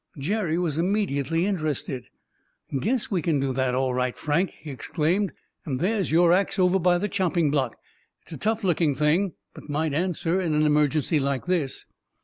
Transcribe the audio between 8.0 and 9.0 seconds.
It's a tough looking